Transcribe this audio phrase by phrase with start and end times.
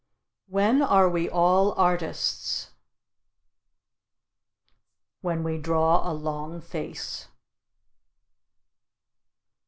[0.47, 2.71] When are we all artists?
[5.21, 7.27] When we draw a long face.